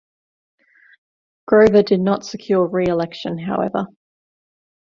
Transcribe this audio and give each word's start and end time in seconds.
Grover 1.45 1.83
did 1.83 1.99
not 1.99 2.25
secure 2.25 2.65
re-election, 2.65 3.37
however. 3.37 3.85